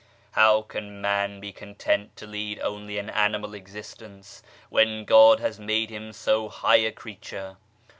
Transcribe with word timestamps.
How 0.31 0.63
can 0.63 0.99
man 0.99 1.39
be 1.39 1.53
content 1.53 2.15
to 2.17 2.25
lead 2.25 2.57
only 2.61 2.97
an 2.97 3.11
animal 3.11 3.53
existence 3.53 4.41
when 4.71 5.05
God 5.05 5.39
has 5.39 5.59
made 5.59 5.91
him 5.91 6.11
so 6.11 6.49
high 6.49 6.77
a 6.77 6.91
creature 6.91 7.57